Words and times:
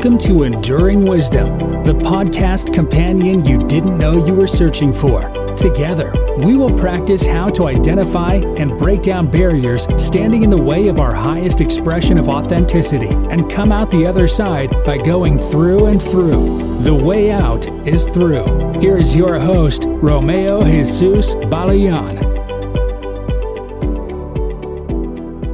Welcome 0.00 0.18
to 0.20 0.44
Enduring 0.44 1.04
Wisdom, 1.04 1.58
the 1.84 1.92
podcast 1.92 2.72
companion 2.72 3.44
you 3.44 3.58
didn't 3.58 3.98
know 3.98 4.24
you 4.24 4.32
were 4.32 4.48
searching 4.48 4.94
for. 4.94 5.28
Together, 5.56 6.10
we 6.38 6.56
will 6.56 6.72
practice 6.72 7.26
how 7.26 7.50
to 7.50 7.66
identify 7.66 8.36
and 8.56 8.78
break 8.78 9.02
down 9.02 9.30
barriers 9.30 9.86
standing 10.02 10.42
in 10.42 10.48
the 10.48 10.56
way 10.56 10.88
of 10.88 10.98
our 10.98 11.12
highest 11.12 11.60
expression 11.60 12.16
of 12.16 12.30
authenticity 12.30 13.08
and 13.08 13.50
come 13.50 13.72
out 13.72 13.90
the 13.90 14.06
other 14.06 14.26
side 14.26 14.70
by 14.86 14.96
going 14.96 15.38
through 15.38 15.84
and 15.84 16.02
through. 16.02 16.78
The 16.78 16.94
way 16.94 17.30
out 17.30 17.68
is 17.86 18.08
through. 18.08 18.80
Here 18.80 18.96
is 18.96 19.14
your 19.14 19.38
host, 19.38 19.84
Romeo 19.86 20.64
Jesus 20.64 21.34
Balayan. 21.34 22.16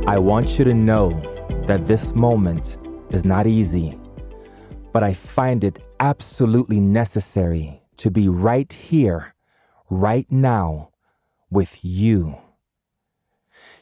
I 0.06 0.20
want 0.20 0.56
you 0.56 0.64
to 0.64 0.72
know 0.72 1.10
that 1.66 1.88
this 1.88 2.14
moment 2.14 2.78
is 3.10 3.24
not 3.24 3.48
easy, 3.48 3.98
but 4.96 5.02
I 5.02 5.12
find 5.12 5.62
it 5.62 5.78
absolutely 6.00 6.80
necessary 6.80 7.82
to 7.98 8.10
be 8.10 8.30
right 8.30 8.72
here, 8.72 9.34
right 9.90 10.26
now, 10.32 10.88
with 11.50 11.84
you. 11.84 12.38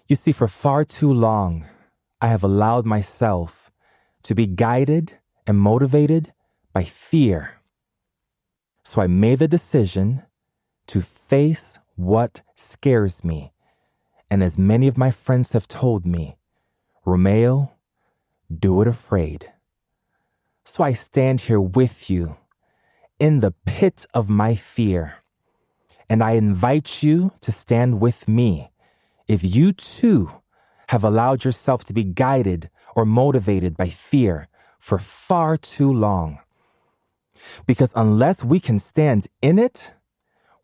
You 0.09 0.17
see, 0.17 0.33
for 0.33 0.49
far 0.49 0.85
too 0.85 1.13
long, 1.13 1.67
I 2.21 2.27
have 2.27 2.43
allowed 2.43 2.85
myself 2.85 3.71
to 4.25 4.35
be 4.35 4.49
guided 4.49 5.13
and 5.47 5.57
motivated 5.57 6.33
by 6.73 6.83
fear. 6.83 7.61
So 8.83 9.01
I 9.01 9.07
made 9.07 9.39
the 9.39 9.47
decision 9.47 10.25
to 10.89 11.01
face 11.01 11.79
what 11.95 12.43
scares 12.57 13.23
me. 13.23 13.53
And 14.29 14.43
as 14.43 14.59
many 14.59 14.89
of 14.89 14.99
my 14.99 15.13
friends 15.13 15.53
have 15.53 15.69
told 15.69 16.05
me, 16.05 16.39
Romeo, 17.07 17.71
do 18.51 18.83
it 18.83 18.89
afraid. 18.89 19.54
So 20.65 20.83
I 20.83 20.95
stand 20.95 21.43
here 21.43 21.61
with 21.61 22.09
you 22.09 22.39
in 23.19 23.41
the 23.41 23.55
pit 23.67 24.07
of 24.15 24.31
my 24.31 24.55
fear. 24.55 25.17
And 26.09 26.23
I 26.23 26.33
invite 26.33 27.03
you 27.03 27.33
to 27.43 27.53
stand 27.53 28.01
with 28.01 28.27
me 28.27 28.71
if 29.29 29.45
you 29.45 29.73
too 29.73 30.31
have 30.89 31.05
allowed 31.05 31.45
yourself 31.45 31.85
to 31.85 31.93
be 31.95 32.05
guided 32.05 32.71
or 32.97 33.05
motivated 33.05 33.77
by 33.77 33.89
fear 33.89 34.49
for 34.79 34.99
far 34.99 35.57
too 35.57 35.93
long. 35.93 36.41
Because 37.67 37.93
unless 37.95 38.43
we 38.45 38.59
can 38.59 38.79
stand 38.79 39.29
in 39.43 39.59
it, 39.59 39.93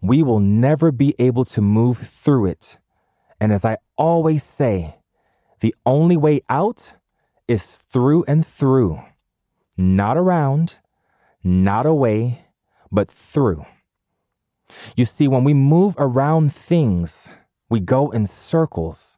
we 0.00 0.22
will 0.22 0.40
never 0.40 0.90
be 0.90 1.14
able 1.18 1.44
to 1.44 1.60
move 1.60 1.98
through 1.98 2.46
it. 2.46 2.78
And 3.40 3.52
as 3.52 3.64
I 3.64 3.76
always 3.96 4.44
say, 4.44 4.96
the 5.60 5.74
only 5.84 6.16
way 6.16 6.40
out 6.48 6.94
is 7.48 7.78
through 7.78 8.24
and 8.24 8.46
through, 8.46 9.02
not 9.80 10.16
around, 10.16 10.76
not 11.42 11.86
away, 11.86 12.44
but 12.92 13.10
through. 13.10 13.64
You 14.94 15.04
see, 15.04 15.26
when 15.26 15.42
we 15.42 15.54
move 15.54 15.94
around 15.98 16.52
things, 16.52 17.28
we 17.68 17.80
go 17.80 18.10
in 18.10 18.26
circles, 18.26 19.16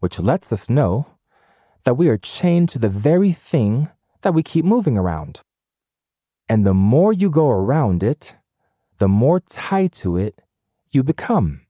which 0.00 0.18
lets 0.18 0.52
us 0.52 0.68
know 0.68 1.06
that 1.84 1.94
we 1.94 2.08
are 2.08 2.18
chained 2.18 2.68
to 2.70 2.78
the 2.78 2.88
very 2.88 3.32
thing 3.32 3.88
that 4.22 4.34
we 4.34 4.42
keep 4.42 4.64
moving 4.64 4.98
around. 4.98 5.40
And 6.48 6.66
the 6.66 6.74
more 6.74 7.12
you 7.12 7.30
go 7.30 7.48
around 7.48 8.02
it, 8.02 8.34
the 8.98 9.08
more 9.08 9.40
tied 9.40 9.92
to 9.92 10.16
it 10.16 10.40
you 10.90 11.02
become. 11.02 11.62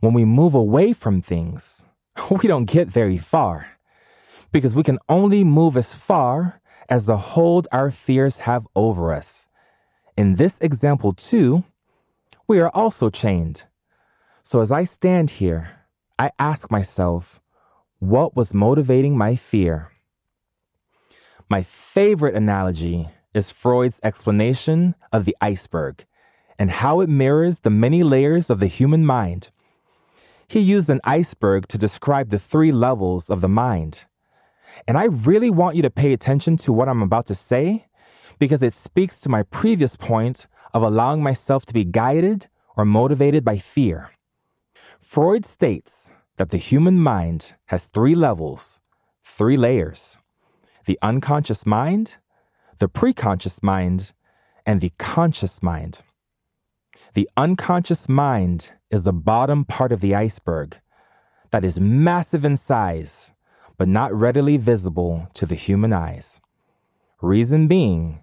When 0.00 0.14
we 0.14 0.24
move 0.24 0.54
away 0.54 0.92
from 0.92 1.20
things, 1.20 1.84
we 2.30 2.46
don't 2.46 2.70
get 2.70 2.88
very 2.88 3.18
far 3.18 3.78
because 4.52 4.76
we 4.76 4.84
can 4.84 4.98
only 5.08 5.42
move 5.42 5.76
as 5.76 5.94
far 5.94 6.60
as 6.88 7.06
the 7.06 7.16
hold 7.16 7.66
our 7.72 7.90
fears 7.90 8.38
have 8.38 8.66
over 8.74 9.12
us. 9.12 9.46
In 10.16 10.36
this 10.36 10.58
example, 10.60 11.12
too, 11.12 11.64
we 12.46 12.60
are 12.60 12.70
also 12.70 13.10
chained. 13.10 13.64
So 14.42 14.60
as 14.60 14.70
I 14.70 14.84
stand 14.84 15.30
here, 15.30 15.80
I 16.18 16.30
ask 16.38 16.70
myself, 16.70 17.40
what 17.98 18.36
was 18.36 18.54
motivating 18.54 19.16
my 19.16 19.34
fear? 19.34 19.90
My 21.48 21.62
favorite 21.62 22.34
analogy 22.34 23.08
is 23.32 23.50
Freud's 23.50 24.00
explanation 24.02 24.94
of 25.12 25.24
the 25.24 25.36
iceberg 25.40 26.04
and 26.58 26.70
how 26.70 27.00
it 27.00 27.08
mirrors 27.08 27.60
the 27.60 27.70
many 27.70 28.02
layers 28.02 28.50
of 28.50 28.60
the 28.60 28.66
human 28.66 29.04
mind. 29.04 29.50
He 30.46 30.60
used 30.60 30.88
an 30.88 31.00
iceberg 31.04 31.66
to 31.68 31.78
describe 31.78 32.30
the 32.30 32.38
three 32.38 32.70
levels 32.70 33.30
of 33.30 33.40
the 33.40 33.48
mind 33.48 34.06
and 34.86 34.98
I 34.98 35.04
really 35.04 35.50
want 35.50 35.76
you 35.76 35.82
to 35.82 35.90
pay 35.90 36.12
attention 36.12 36.56
to 36.58 36.72
what 36.72 36.88
I'm 36.88 37.02
about 37.02 37.26
to 37.26 37.34
say 37.34 37.86
because 38.38 38.62
it 38.62 38.74
speaks 38.74 39.20
to 39.20 39.28
my 39.28 39.42
previous 39.42 39.96
point 39.96 40.46
of 40.72 40.82
allowing 40.82 41.22
myself 41.22 41.64
to 41.66 41.74
be 41.74 41.84
guided 41.84 42.48
or 42.76 42.84
motivated 42.84 43.44
by 43.44 43.58
fear. 43.58 44.10
Freud 44.98 45.46
states 45.46 46.10
that 46.36 46.50
the 46.50 46.56
human 46.56 46.98
mind 46.98 47.54
has 47.66 47.86
three 47.86 48.14
levels, 48.14 48.80
three 49.22 49.56
layers 49.56 50.18
the 50.86 50.98
unconscious 51.00 51.64
mind, 51.64 52.16
the 52.78 52.88
preconscious 52.88 53.62
mind, 53.62 54.12
and 54.66 54.82
the 54.82 54.92
conscious 54.98 55.62
mind. 55.62 56.00
The 57.14 57.28
unconscious 57.36 58.06
mind 58.06 58.72
is 58.90 59.04
the 59.04 59.12
bottom 59.12 59.64
part 59.64 59.92
of 59.92 60.02
the 60.02 60.14
iceberg 60.14 60.78
that 61.52 61.64
is 61.64 61.80
massive 61.80 62.44
in 62.44 62.56
size 62.58 63.32
but 63.76 63.88
not 63.88 64.14
readily 64.14 64.56
visible 64.56 65.28
to 65.34 65.46
the 65.46 65.54
human 65.54 65.92
eyes. 65.92 66.40
Reason 67.20 67.66
being 67.66 68.20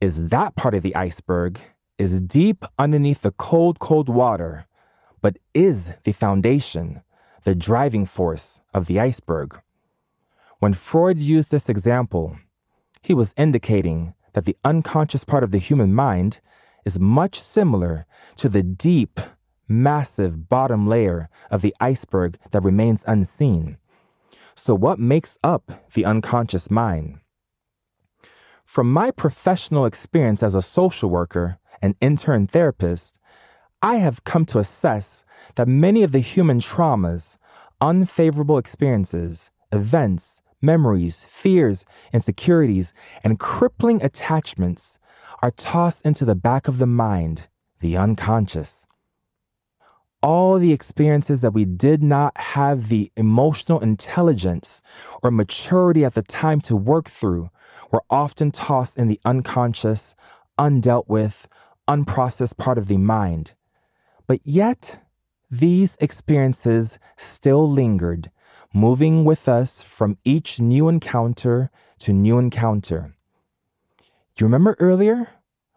is 0.00 0.28
that 0.28 0.56
part 0.56 0.74
of 0.74 0.82
the 0.82 0.94
iceberg 0.94 1.58
is 1.98 2.20
deep 2.20 2.64
underneath 2.78 3.22
the 3.22 3.32
cold, 3.32 3.78
cold 3.78 4.08
water, 4.08 4.66
but 5.22 5.38
is 5.54 5.92
the 6.04 6.12
foundation, 6.12 7.02
the 7.44 7.54
driving 7.54 8.04
force 8.04 8.60
of 8.74 8.86
the 8.86 9.00
iceberg. 9.00 9.60
When 10.58 10.74
Freud 10.74 11.18
used 11.18 11.50
this 11.50 11.68
example, 11.68 12.36
he 13.02 13.14
was 13.14 13.34
indicating 13.36 14.14
that 14.34 14.44
the 14.44 14.56
unconscious 14.64 15.24
part 15.24 15.42
of 15.42 15.50
the 15.50 15.58
human 15.58 15.94
mind 15.94 16.40
is 16.84 17.00
much 17.00 17.40
similar 17.40 18.06
to 18.36 18.48
the 18.48 18.62
deep, 18.62 19.18
massive 19.68 20.48
bottom 20.48 20.86
layer 20.86 21.28
of 21.50 21.62
the 21.62 21.74
iceberg 21.80 22.38
that 22.50 22.62
remains 22.62 23.04
unseen. 23.06 23.78
So, 24.58 24.74
what 24.74 24.98
makes 24.98 25.36
up 25.44 25.70
the 25.92 26.06
unconscious 26.06 26.70
mind? 26.70 27.20
From 28.64 28.90
my 28.90 29.10
professional 29.10 29.84
experience 29.84 30.42
as 30.42 30.54
a 30.54 30.62
social 30.62 31.10
worker 31.10 31.58
and 31.82 31.94
intern 32.00 32.46
therapist, 32.46 33.20
I 33.82 33.96
have 33.96 34.24
come 34.24 34.46
to 34.46 34.58
assess 34.58 35.26
that 35.56 35.68
many 35.68 36.02
of 36.02 36.12
the 36.12 36.20
human 36.20 36.60
traumas, 36.60 37.36
unfavorable 37.82 38.56
experiences, 38.56 39.50
events, 39.72 40.40
memories, 40.62 41.24
fears, 41.24 41.84
insecurities, 42.14 42.94
and 43.22 43.38
crippling 43.38 44.02
attachments 44.02 44.98
are 45.42 45.50
tossed 45.50 46.04
into 46.06 46.24
the 46.24 46.34
back 46.34 46.66
of 46.66 46.78
the 46.78 46.86
mind, 46.86 47.48
the 47.80 47.98
unconscious 47.98 48.85
all 50.26 50.58
the 50.58 50.72
experiences 50.72 51.40
that 51.40 51.52
we 51.52 51.64
did 51.64 52.02
not 52.02 52.36
have 52.36 52.88
the 52.88 53.12
emotional 53.16 53.78
intelligence 53.78 54.82
or 55.22 55.30
maturity 55.30 56.04
at 56.04 56.14
the 56.14 56.22
time 56.22 56.60
to 56.60 56.74
work 56.74 57.08
through 57.08 57.48
were 57.92 58.02
often 58.10 58.50
tossed 58.50 58.98
in 58.98 59.06
the 59.06 59.20
unconscious, 59.24 60.16
undealt 60.58 61.06
with, 61.06 61.46
unprocessed 61.86 62.56
part 62.56 62.76
of 62.76 62.88
the 62.88 62.96
mind. 62.96 63.54
But 64.26 64.40
yet, 64.42 65.00
these 65.48 65.96
experiences 66.00 66.98
still 67.16 67.70
lingered, 67.70 68.32
moving 68.74 69.24
with 69.24 69.48
us 69.48 69.84
from 69.84 70.18
each 70.24 70.58
new 70.58 70.88
encounter 70.88 71.70
to 72.00 72.12
new 72.12 72.36
encounter. 72.36 73.14
Do 74.34 74.42
you 74.42 74.46
remember 74.46 74.74
earlier 74.80 75.28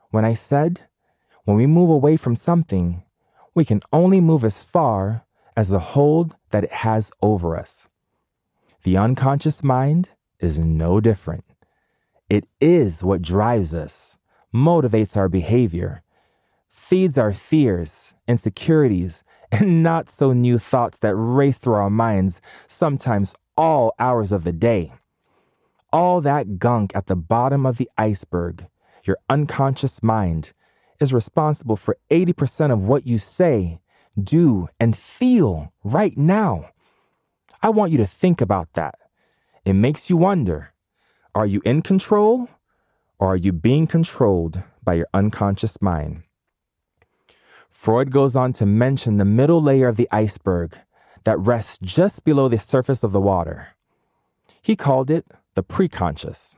when 0.09 0.25
I 0.25 0.33
said, 0.33 0.87
when 1.43 1.55
we 1.55 1.67
move 1.67 1.91
away 1.91 2.17
from 2.17 2.35
something, 2.35 3.03
we 3.55 3.65
can 3.65 3.81
only 3.91 4.21
move 4.21 4.43
as 4.43 4.63
far 4.63 5.25
as 5.55 5.69
the 5.69 5.79
hold 5.79 6.35
that 6.51 6.63
it 6.63 6.71
has 6.71 7.11
over 7.21 7.57
us. 7.57 7.89
The 8.83 8.97
unconscious 8.97 9.63
mind 9.63 10.11
is 10.39 10.57
no 10.57 10.99
different. 10.99 11.43
It 12.29 12.45
is 12.61 13.03
what 13.03 13.21
drives 13.21 13.73
us, 13.73 14.17
motivates 14.53 15.17
our 15.17 15.27
behavior, 15.27 16.03
feeds 16.69 17.17
our 17.17 17.33
fears, 17.33 18.15
insecurities, 18.27 19.23
and 19.51 19.81
not 19.81 20.09
so 20.09 20.31
new 20.31 20.59
thoughts 20.59 20.99
that 20.99 21.15
race 21.15 21.57
through 21.57 21.73
our 21.73 21.89
minds 21.89 22.39
sometimes 22.67 23.35
all 23.57 23.93
hours 23.99 24.31
of 24.31 24.43
the 24.43 24.53
day. 24.53 24.93
All 25.91 26.21
that 26.21 26.59
gunk 26.59 26.95
at 26.95 27.07
the 27.07 27.15
bottom 27.15 27.65
of 27.65 27.77
the 27.77 27.89
iceberg, 27.97 28.67
your 29.03 29.17
unconscious 29.27 30.03
mind, 30.03 30.53
is 30.99 31.13
responsible 31.13 31.75
for 31.75 31.97
80% 32.09 32.71
of 32.71 32.83
what 32.83 33.07
you 33.07 33.17
say, 33.17 33.79
do, 34.21 34.67
and 34.79 34.97
feel 34.97 35.73
right 35.83 36.17
now. 36.17 36.69
I 37.61 37.69
want 37.69 37.91
you 37.91 37.97
to 37.97 38.05
think 38.05 38.41
about 38.41 38.73
that. 38.73 38.95
It 39.65 39.73
makes 39.73 40.09
you 40.09 40.17
wonder 40.17 40.73
Are 41.35 41.45
you 41.45 41.61
in 41.63 41.81
control 41.81 42.49
or 43.19 43.33
are 43.33 43.37
you 43.37 43.51
being 43.51 43.87
controlled 43.87 44.63
by 44.83 44.95
your 44.95 45.07
unconscious 45.13 45.81
mind? 45.81 46.23
Freud 47.69 48.11
goes 48.11 48.35
on 48.35 48.53
to 48.53 48.65
mention 48.65 49.17
the 49.17 49.25
middle 49.25 49.61
layer 49.61 49.87
of 49.87 49.95
the 49.95 50.09
iceberg 50.11 50.79
that 51.23 51.37
rests 51.37 51.77
just 51.81 52.23
below 52.23 52.47
the 52.47 52.57
surface 52.57 53.03
of 53.03 53.11
the 53.11 53.21
water. 53.21 53.69
He 54.61 54.75
called 54.75 55.11
it 55.11 55.25
the 55.53 55.63
preconscious. 55.63 56.55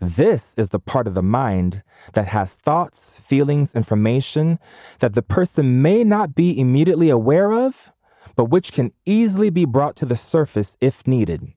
This 0.00 0.54
is 0.56 0.68
the 0.68 0.78
part 0.78 1.08
of 1.08 1.14
the 1.14 1.22
mind 1.22 1.82
that 2.12 2.28
has 2.28 2.54
thoughts, 2.56 3.18
feelings, 3.18 3.74
information 3.74 4.58
that 5.00 5.14
the 5.14 5.22
person 5.22 5.82
may 5.82 6.04
not 6.04 6.34
be 6.34 6.58
immediately 6.58 7.10
aware 7.10 7.52
of, 7.52 7.92
but 8.36 8.44
which 8.44 8.72
can 8.72 8.92
easily 9.04 9.50
be 9.50 9.64
brought 9.64 9.96
to 9.96 10.06
the 10.06 10.16
surface 10.16 10.76
if 10.80 11.06
needed. 11.06 11.52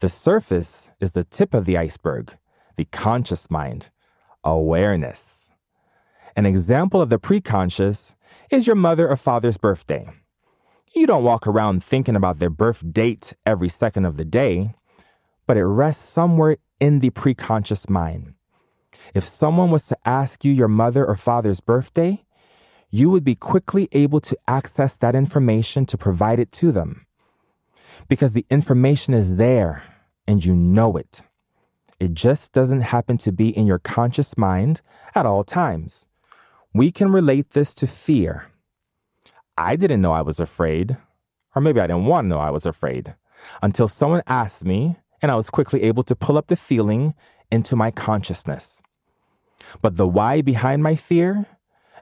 The 0.00 0.08
surface 0.08 0.90
is 1.00 1.12
the 1.12 1.24
tip 1.24 1.54
of 1.54 1.64
the 1.64 1.78
iceberg, 1.78 2.36
the 2.76 2.86
conscious 2.86 3.50
mind, 3.50 3.90
awareness. 4.42 5.52
An 6.34 6.46
example 6.46 7.00
of 7.00 7.08
the 7.08 7.18
preconscious 7.18 8.14
is 8.50 8.66
your 8.66 8.76
mother 8.76 9.08
or 9.08 9.16
father's 9.16 9.58
birthday. 9.58 10.08
You 10.92 11.06
don't 11.06 11.22
walk 11.22 11.46
around 11.46 11.84
thinking 11.84 12.16
about 12.16 12.40
their 12.40 12.50
birth 12.50 12.92
date 12.92 13.34
every 13.46 13.68
second 13.68 14.06
of 14.06 14.16
the 14.16 14.24
day, 14.24 14.74
but 15.46 15.56
it 15.56 15.64
rests 15.64 16.08
somewhere 16.08 16.56
in 16.80 17.00
the 17.00 17.10
preconscious 17.10 17.88
mind. 17.88 18.34
If 19.14 19.24
someone 19.24 19.70
was 19.70 19.86
to 19.86 19.98
ask 20.04 20.44
you 20.44 20.52
your 20.52 20.68
mother 20.68 21.06
or 21.06 21.16
father's 21.16 21.60
birthday, 21.60 22.24
you 22.90 23.10
would 23.10 23.24
be 23.24 23.36
quickly 23.36 23.88
able 23.92 24.20
to 24.20 24.36
access 24.48 24.96
that 24.96 25.14
information 25.14 25.86
to 25.86 25.96
provide 25.96 26.40
it 26.40 26.50
to 26.52 26.72
them 26.72 27.06
because 28.08 28.32
the 28.32 28.46
information 28.50 29.14
is 29.14 29.36
there 29.36 29.82
and 30.26 30.44
you 30.44 30.54
know 30.54 30.96
it. 30.96 31.22
It 31.98 32.14
just 32.14 32.52
doesn't 32.52 32.80
happen 32.80 33.18
to 33.18 33.32
be 33.32 33.50
in 33.50 33.66
your 33.66 33.78
conscious 33.78 34.36
mind 34.38 34.80
at 35.14 35.26
all 35.26 35.44
times. 35.44 36.06
We 36.72 36.90
can 36.90 37.12
relate 37.12 37.50
this 37.50 37.74
to 37.74 37.86
fear. 37.86 38.50
I 39.56 39.76
didn't 39.76 40.00
know 40.00 40.12
I 40.12 40.22
was 40.22 40.40
afraid, 40.40 40.96
or 41.54 41.60
maybe 41.60 41.80
I 41.80 41.86
didn't 41.86 42.06
want 42.06 42.24
to 42.24 42.28
know 42.28 42.38
I 42.38 42.50
was 42.50 42.64
afraid, 42.64 43.14
until 43.62 43.88
someone 43.88 44.22
asked 44.26 44.64
me, 44.64 44.96
and 45.22 45.30
I 45.30 45.36
was 45.36 45.50
quickly 45.50 45.82
able 45.82 46.02
to 46.04 46.16
pull 46.16 46.38
up 46.38 46.46
the 46.46 46.56
feeling 46.56 47.14
into 47.50 47.76
my 47.76 47.90
consciousness. 47.90 48.80
But 49.82 49.96
the 49.96 50.06
why 50.06 50.42
behind 50.42 50.82
my 50.82 50.96
fear 50.96 51.46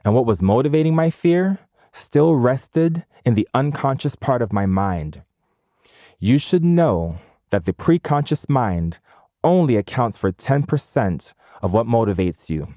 and 0.05 0.13
what 0.13 0.25
was 0.25 0.41
motivating 0.41 0.95
my 0.95 1.09
fear 1.09 1.59
still 1.91 2.35
rested 2.35 3.05
in 3.25 3.33
the 3.33 3.47
unconscious 3.53 4.15
part 4.15 4.41
of 4.41 4.53
my 4.53 4.65
mind. 4.65 5.21
You 6.19 6.37
should 6.37 6.63
know 6.63 7.19
that 7.49 7.65
the 7.65 7.73
preconscious 7.73 8.49
mind 8.49 8.99
only 9.43 9.75
accounts 9.75 10.17
for 10.17 10.31
10% 10.31 11.33
of 11.61 11.73
what 11.73 11.87
motivates 11.87 12.49
you. 12.49 12.75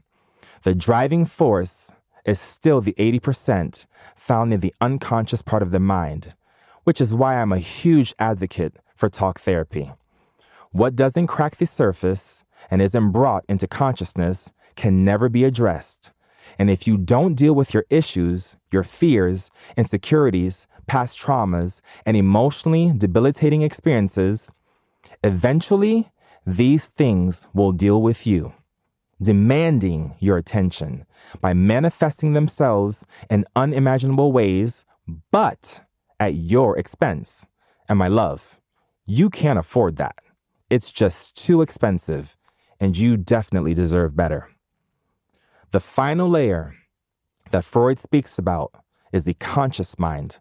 The 0.62 0.74
driving 0.74 1.24
force 1.26 1.92
is 2.24 2.38
still 2.38 2.80
the 2.80 2.94
80% 2.94 3.86
found 4.14 4.52
in 4.54 4.60
the 4.60 4.74
unconscious 4.80 5.42
part 5.42 5.62
of 5.62 5.72
the 5.72 5.80
mind, 5.80 6.34
which 6.84 7.00
is 7.00 7.14
why 7.14 7.36
I'm 7.36 7.52
a 7.52 7.58
huge 7.58 8.14
advocate 8.18 8.76
for 8.94 9.08
talk 9.08 9.40
therapy. 9.40 9.92
What 10.72 10.96
doesn't 10.96 11.26
crack 11.26 11.56
the 11.56 11.66
surface 11.66 12.44
and 12.70 12.80
isn't 12.80 13.10
brought 13.12 13.44
into 13.46 13.68
consciousness 13.68 14.52
can 14.74 15.04
never 15.04 15.28
be 15.28 15.44
addressed. 15.44 16.12
And 16.58 16.70
if 16.70 16.86
you 16.86 16.96
don't 16.96 17.34
deal 17.34 17.54
with 17.54 17.74
your 17.74 17.84
issues, 17.90 18.56
your 18.70 18.82
fears, 18.82 19.50
insecurities, 19.76 20.66
past 20.86 21.18
traumas, 21.18 21.82
and 22.06 22.16
emotionally 22.16 22.90
debilitating 22.96 23.60
experiences, 23.60 24.50
eventually 25.22 26.10
these 26.46 26.88
things 26.88 27.46
will 27.52 27.72
deal 27.72 28.00
with 28.00 28.26
you, 28.26 28.54
demanding 29.20 30.14
your 30.20 30.38
attention 30.38 31.04
by 31.42 31.52
manifesting 31.52 32.32
themselves 32.32 33.04
in 33.28 33.44
unimaginable 33.54 34.32
ways, 34.32 34.86
but 35.30 35.82
at 36.18 36.34
your 36.34 36.78
expense. 36.78 37.46
And 37.90 37.98
my 37.98 38.08
love, 38.08 38.58
you 39.04 39.28
can't 39.28 39.58
afford 39.58 39.96
that. 39.96 40.21
It's 40.72 40.90
just 40.90 41.36
too 41.36 41.60
expensive, 41.60 42.34
and 42.80 42.96
you 42.96 43.18
definitely 43.18 43.74
deserve 43.74 44.16
better. 44.16 44.48
The 45.70 45.80
final 45.80 46.30
layer 46.30 46.74
that 47.50 47.62
Freud 47.62 48.00
speaks 48.00 48.38
about 48.38 48.72
is 49.12 49.24
the 49.24 49.34
conscious 49.34 49.98
mind. 49.98 50.38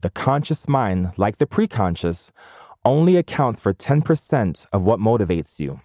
The 0.00 0.08
conscious 0.08 0.66
mind, 0.70 1.12
like 1.18 1.36
the 1.36 1.44
preconscious, 1.44 2.32
only 2.82 3.18
accounts 3.18 3.60
for 3.60 3.74
10% 3.74 4.66
of 4.72 4.86
what 4.86 5.00
motivates 5.00 5.60
you. 5.60 5.82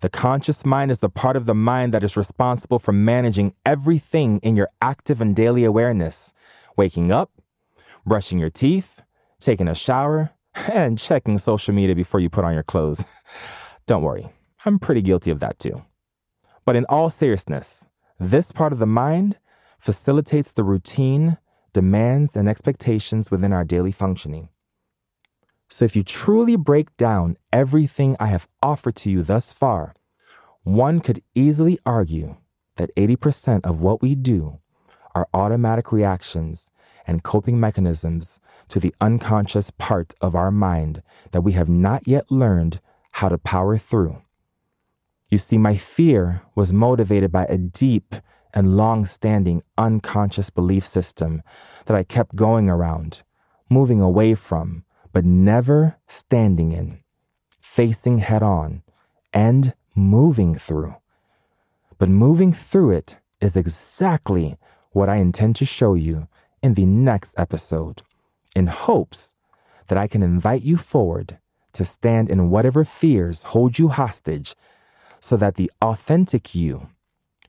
The 0.00 0.08
conscious 0.08 0.64
mind 0.64 0.90
is 0.90 1.00
the 1.00 1.10
part 1.10 1.36
of 1.36 1.44
the 1.44 1.54
mind 1.54 1.92
that 1.92 2.02
is 2.02 2.16
responsible 2.16 2.78
for 2.78 2.92
managing 2.92 3.52
everything 3.66 4.38
in 4.38 4.56
your 4.56 4.70
active 4.80 5.20
and 5.20 5.36
daily 5.36 5.64
awareness 5.64 6.32
waking 6.74 7.12
up, 7.12 7.30
brushing 8.06 8.38
your 8.38 8.48
teeth, 8.48 9.02
taking 9.38 9.68
a 9.68 9.74
shower, 9.74 10.30
and 10.68 10.98
checking 10.98 11.38
social 11.38 11.74
media 11.74 11.94
before 11.94 12.20
you 12.20 12.28
put 12.28 12.44
on 12.44 12.54
your 12.54 12.62
clothes. 12.62 13.04
Don't 13.86 14.02
worry, 14.02 14.28
I'm 14.64 14.78
pretty 14.78 15.02
guilty 15.02 15.30
of 15.30 15.40
that 15.40 15.58
too. 15.58 15.84
But 16.64 16.76
in 16.76 16.84
all 16.88 17.10
seriousness, 17.10 17.86
this 18.18 18.52
part 18.52 18.72
of 18.72 18.78
the 18.78 18.86
mind 18.86 19.38
facilitates 19.78 20.52
the 20.52 20.64
routine, 20.64 21.38
demands, 21.72 22.36
and 22.36 22.48
expectations 22.48 23.30
within 23.30 23.52
our 23.52 23.64
daily 23.64 23.92
functioning. 23.92 24.48
So 25.68 25.84
if 25.84 25.94
you 25.94 26.02
truly 26.02 26.56
break 26.56 26.96
down 26.96 27.36
everything 27.52 28.16
I 28.18 28.26
have 28.26 28.48
offered 28.62 28.96
to 28.96 29.10
you 29.10 29.22
thus 29.22 29.52
far, 29.52 29.94
one 30.62 31.00
could 31.00 31.22
easily 31.34 31.78
argue 31.86 32.36
that 32.76 32.94
80% 32.96 33.64
of 33.64 33.80
what 33.80 34.02
we 34.02 34.14
do 34.14 34.58
are 35.14 35.28
automatic 35.32 35.92
reactions 35.92 36.70
and 37.06 37.22
coping 37.22 37.58
mechanisms 37.58 38.40
to 38.68 38.78
the 38.78 38.94
unconscious 39.00 39.70
part 39.70 40.14
of 40.20 40.34
our 40.34 40.50
mind 40.50 41.02
that 41.32 41.42
we 41.42 41.52
have 41.52 41.68
not 41.68 42.06
yet 42.06 42.30
learned 42.30 42.80
how 43.12 43.28
to 43.28 43.38
power 43.38 43.76
through. 43.76 44.22
You 45.28 45.38
see, 45.38 45.58
my 45.58 45.76
fear 45.76 46.42
was 46.54 46.72
motivated 46.72 47.30
by 47.30 47.44
a 47.44 47.56
deep 47.56 48.14
and 48.52 48.76
long 48.76 49.06
standing 49.06 49.62
unconscious 49.78 50.50
belief 50.50 50.84
system 50.84 51.42
that 51.86 51.96
I 51.96 52.02
kept 52.02 52.34
going 52.34 52.68
around, 52.68 53.22
moving 53.68 54.00
away 54.00 54.34
from, 54.34 54.84
but 55.12 55.24
never 55.24 55.96
standing 56.06 56.72
in, 56.72 57.00
facing 57.60 58.18
head 58.18 58.42
on, 58.42 58.82
and 59.32 59.74
moving 59.94 60.56
through. 60.56 60.96
But 61.98 62.08
moving 62.08 62.52
through 62.52 62.92
it 62.92 63.18
is 63.40 63.56
exactly 63.56 64.56
what 64.92 65.08
I 65.08 65.16
intend 65.16 65.56
to 65.56 65.64
show 65.64 65.94
you 65.94 66.28
in 66.62 66.74
the 66.74 66.84
next 66.84 67.34
episode, 67.38 68.02
in 68.54 68.66
hopes 68.66 69.34
that 69.88 69.98
I 69.98 70.06
can 70.06 70.22
invite 70.22 70.62
you 70.62 70.76
forward 70.76 71.38
to 71.72 71.84
stand 71.84 72.30
in 72.30 72.50
whatever 72.50 72.84
fears 72.84 73.44
hold 73.44 73.78
you 73.78 73.88
hostage 73.88 74.54
so 75.20 75.36
that 75.36 75.54
the 75.56 75.70
authentic 75.82 76.54
you 76.54 76.88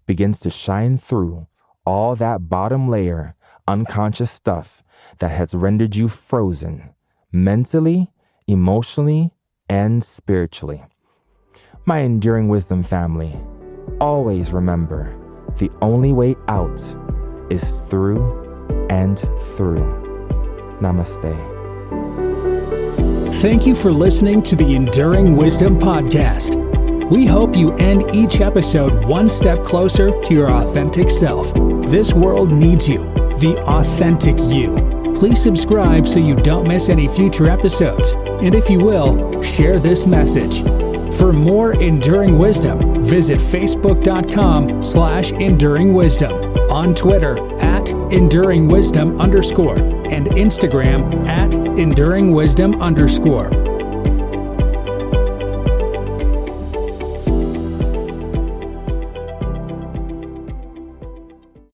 begins 0.06 0.40
to 0.40 0.50
shine 0.50 0.98
through 0.98 1.48
all 1.86 2.16
that 2.16 2.50
bottom 2.50 2.90
layer 2.90 3.36
unconscious 3.68 4.32
stuff 4.32 4.84
that 5.20 5.32
has 5.32 5.56
rendered 5.56 5.96
you 5.96 6.08
frozen 6.08 6.94
mentally, 7.32 8.12
emotionally, 8.48 9.32
and 9.70 10.04
spiritually. 10.04 10.84
My 11.86 12.00
enduring 12.00 12.50
wisdom 12.50 12.84
family, 12.84 13.40
always 14.00 14.52
remember 14.52 15.16
the 15.58 15.72
only 15.82 16.12
way 16.12 16.36
out 16.48 16.82
is 17.50 17.80
through 17.82 18.41
and 18.90 19.20
through. 19.56 19.86
Namaste. 20.82 21.52
Thank 23.42 23.66
you 23.66 23.74
for 23.74 23.92
listening 23.92 24.44
to 24.44 24.56
the 24.56 24.76
Enduring 24.76 25.36
Wisdom 25.36 25.80
Podcast. 25.80 26.56
We 27.10 27.26
hope 27.26 27.56
you 27.56 27.74
end 27.74 28.14
each 28.14 28.40
episode 28.40 29.04
one 29.06 29.30
step 29.30 29.64
closer 29.64 30.12
to 30.22 30.34
your 30.34 30.50
authentic 30.50 31.10
self. 31.10 31.54
This 31.90 32.14
world 32.14 32.52
needs 32.52 32.88
you, 32.88 33.00
the 33.40 33.62
authentic 33.68 34.38
you. 34.40 34.76
Please 35.16 35.42
subscribe 35.42 36.08
so 36.08 36.20
you 36.20 36.36
don't 36.36 36.68
miss 36.68 36.88
any 36.90 37.08
future 37.08 37.50
episodes. 37.50 38.14
And 38.14 38.56
if 38.56 38.70
you 38.70 38.80
will, 38.80 39.42
share 39.42 39.78
this 39.78 40.08
message. 40.08 40.64
For 41.16 41.34
more 41.34 41.74
enduring 41.74 42.38
wisdom, 42.38 43.04
visit 43.04 43.40
facebook.com 43.40 44.84
slash 44.84 45.32
enduring 45.32 45.94
wisdom, 45.94 46.32
on 46.72 46.96
Twitter 46.96 47.38
at 47.60 47.92
enduring 48.12 48.68
wisdom 48.68 49.20
underscore, 49.22 49.80
and 49.80 50.28
Instagram 50.28 51.28
at 51.28 51.56
enduring 51.78 52.32
wisdom 52.34 52.82
underscore. 52.82 53.61